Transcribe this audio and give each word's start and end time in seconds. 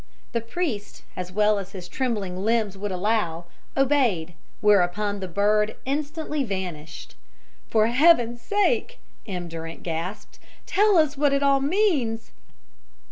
The 0.31 0.41
priest, 0.41 1.03
as 1.15 1.31
well 1.31 1.59
as 1.59 1.73
his 1.73 1.87
trembling 1.87 2.35
limbs 2.37 2.75
would 2.75 2.91
allow, 2.91 3.45
obeyed; 3.77 4.33
whereupon 4.59 5.19
the 5.19 5.27
bird 5.27 5.75
instantly 5.85 6.43
vanished. 6.43 7.13
"For 7.69 7.85
Heaven's 7.85 8.41
sake," 8.41 8.97
M. 9.27 9.47
Durant 9.47 9.83
gasped, 9.83 10.39
"tell 10.65 10.97
us 10.97 11.17
what 11.17 11.33
it 11.33 11.43
all 11.43 11.59
means." 11.61 12.31